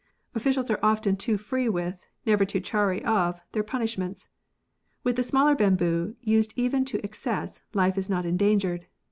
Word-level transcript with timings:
Officials 0.33 0.71
are 0.71 0.79
often 0.81 1.15
too 1.15 1.37
free 1.37 1.69
with, 1.69 1.95
never 2.25 2.43
too 2.43 2.59
chary 2.59 3.05
of, 3.05 3.39
their 3.51 3.61
punishments. 3.61 4.29
With 5.03 5.15
the 5.15 5.21
smaller 5.21 5.53
bamboo, 5.53 6.15
used 6.21 6.53
even 6.55 6.85
to 6.85 6.99
excess, 7.05 7.61
life 7.75 7.99
is 7.99 8.09
not 8.09 8.25
endangered. 8.25 8.87